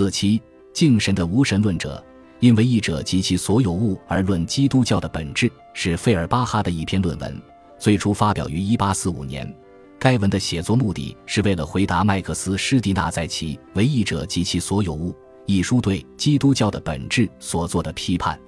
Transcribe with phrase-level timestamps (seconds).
[0.00, 0.40] 四七
[0.72, 2.02] 敬神的无神论者，
[2.38, 7.38] 因为义者及其所有物而论基督教的本质，是费尔巴哈的一篇论文，
[7.78, 9.54] 最初发表于一八四五年。
[9.98, 15.12] 该文的写作目的是为了回答麦克斯·施蒂纳在其《为义者及其所有物》
[15.44, 18.40] 一书对基督教的本质所做的批判。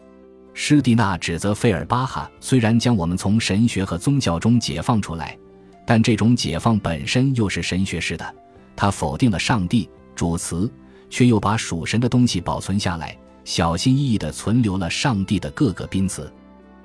[0.55, 5.39] 施蒂纳指责费尔巴哈虽然将我们从神学和宗教中解放出来，
[5.87, 8.35] 但这种解放本身又是神学式的。
[8.75, 10.73] 他否定了上帝主词，
[11.13, 13.15] 却又把属神的东西保存下来，
[13.45, 16.33] 小心翼翼地存留了上帝的各个宾词。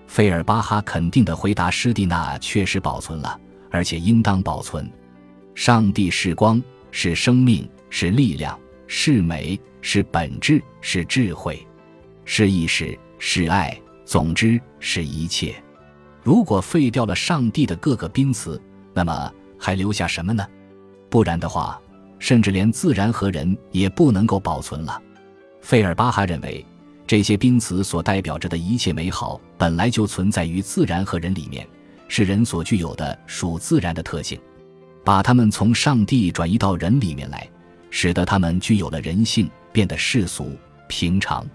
[0.06, 3.40] 费尔巴哈肯定地回答施蒂纳确实保存了。
[3.70, 4.90] 而且应当保存。
[5.54, 8.58] 上帝是光，是生命，是力量，
[8.88, 11.66] 是美，是本质，是智慧，
[12.24, 13.78] 是意识，是爱。
[14.06, 15.54] 总之，是一切。
[16.24, 18.60] 如果废掉了上帝的各个宾词，
[18.94, 20.48] 那么还留下什么呢？
[21.10, 21.80] 不然的话，
[22.20, 25.02] 甚至连自然和人也不能够保存了。
[25.62, 26.66] 费尔巴哈认为，
[27.06, 31.68] 这些冰词所代表着的一切美好，本来就存在于自然和人里面。
[32.10, 34.40] 是人所具有的属自然的特性，
[35.04, 37.46] 把它们从上帝转移到人里面来，
[37.90, 40.56] 使得他们具有了人性，变得世俗
[40.88, 41.46] 平常。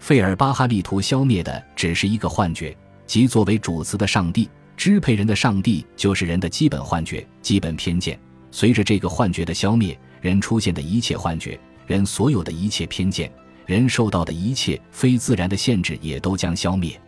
[0.00, 8.18] 费尔巴哈力图消灭的只是一个幻觉，即作为主词的上帝支配人的上帝，就是人的基本幻觉、基本偏见。
[8.50, 13.30] 随着这个幻觉的消灭，人出现的一切幻觉、人所有的一切偏见、
[13.66, 16.98] 人受到的一切非自然的限制，也都将消灭。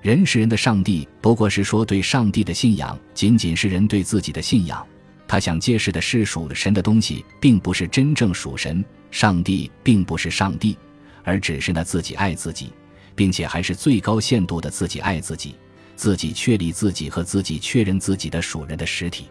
[0.00, 4.86] 人是人的上帝，不过是说对上帝的信仰仅仅是人对自己的信仰。
[5.26, 8.84] 他想揭示的是属神的东西，并不是真正属神。
[9.10, 10.78] 上帝并不是上帝，
[11.24, 12.72] 而只是那自己爱自己，
[13.16, 15.56] 并且还是最高限度的自己爱自己、
[15.96, 19.26] 自己确立自己和自己确认自己的属人的实体。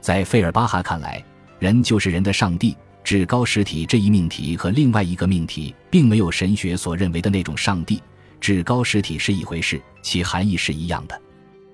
[0.00, 1.22] 在费尔巴哈看来，
[1.62, 8.02] 人就是人的上帝、至高实体这一命题和另外一个命题，并没有神学所认为的那种上帝。
[8.40, 11.16] 至高实体是一回事，其含义是一样的，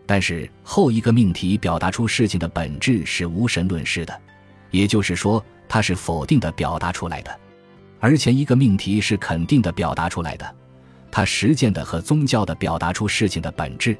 [0.04, 4.14] 但是后一个命题表达出事情的本质是无神论式的，
[4.70, 7.34] 也就是说，它是否定的表达出来的，
[7.98, 10.54] 而前一个命题是肯定的表达出来的，
[11.10, 13.96] 它实践的和宗教的表达出事情的本质。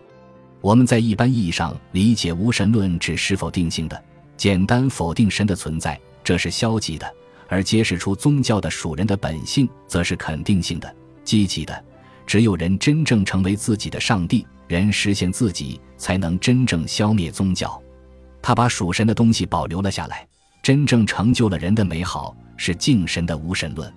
[0.61, 4.05] 我们在一般意义上理解无神论指是否定性的，
[4.38, 7.06] 简单否定神的存在，这是消极的；
[7.49, 10.94] 而揭示出宗教的属人的本性，则是肯定性的、
[11.25, 11.84] 积极的。
[12.25, 17.82] 只有人真正成为自己的上帝，人实现自己，才能真正消灭宗教。
[18.41, 20.25] 他把属神的东西保留了下来，
[20.62, 23.93] 真正成就了人的美好，是敬神的无神论。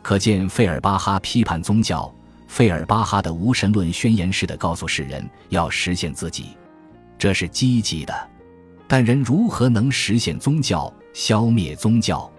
[0.00, 2.12] 可见，费尔巴哈批判宗教，
[2.48, 6.56] 费尔巴哈的无神论宣言式的告诉世人要实现自己，
[7.18, 8.14] 这是积极的。
[8.86, 12.30] 但人如何能实现宗教、消灭宗教？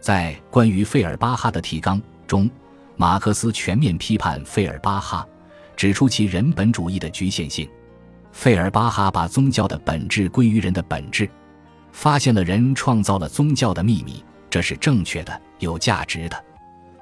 [0.00, 2.50] 在关于费尔巴哈的提纲中。
[2.96, 5.26] 马克思全面批判费尔巴哈，
[5.74, 7.68] 指出其人本主义的局限性。
[8.30, 11.28] 费尔巴哈把宗教的本质归于人的本质，
[11.90, 16.44] 发现了人创造了宗教的秘密，这是正确的、有价值的。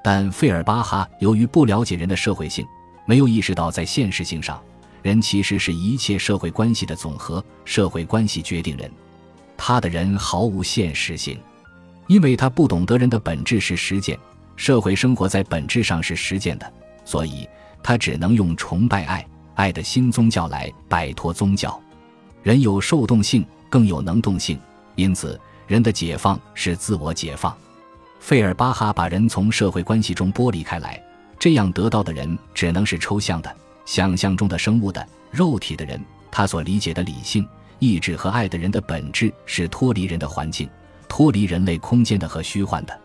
[0.03, 2.65] 但费尔巴哈由于不了解人的社会性，
[3.05, 4.59] 没有意识到在现实性上，
[5.03, 8.89] 人其实是一切社会关系的总和，社会关系决定人。
[9.57, 11.37] 他的人毫无现实性，
[12.07, 14.17] 因为他不懂得人的本质是实践。
[14.55, 17.47] 社会生活在本质上是实践的，所以
[17.83, 19.25] 他只能用崇拜爱、
[19.55, 21.79] 爱的新宗教来摆脱宗教。
[22.41, 24.59] 人有受动性，更有能动性，
[24.95, 27.55] 因此人的解放是自我解放。
[28.19, 31.01] 费尔巴哈把人从社会关系中剥离开来，
[31.39, 33.53] 这样得到的人只能是抽象的、
[33.85, 35.99] 想象中的生物的、肉体的人。
[36.31, 40.67] 他所理解的理性、意志和爱的人的本质是脱离人的环境、
[41.07, 42.99] 脱离人类空间的和虚幻的。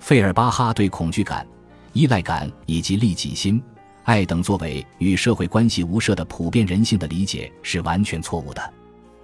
[0.00, 1.46] 费尔巴哈对恐惧感、
[1.92, 3.62] 依赖感以及利己心、
[4.02, 8.74] 爱等作为与社会关系无涉的普遍人性的理解是完全错误的。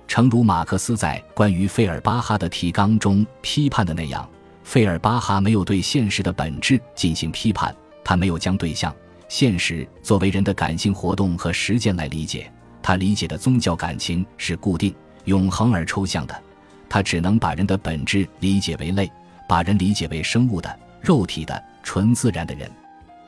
[0.06, 4.28] 诚如马克思在关于费尔巴哈的提纲中批判的那样，
[4.62, 8.94] 费尔巴哈没有对现实的本质进行批判，他没有将对象
[9.30, 12.52] 现实作为人的感性活动和实践来理解。
[12.82, 14.92] 他理解的宗教感情是固定、
[15.26, 16.42] 永恒而抽象的，
[16.88, 19.10] 他只能把人的本质理解为类。
[19.48, 22.70] 把人理解为生物的、肉体的、纯自然的人，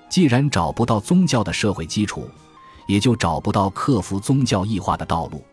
[0.09, 2.29] 既然找不到宗教的社会基础，
[2.87, 5.45] 也就找不到克服宗教异化的道路。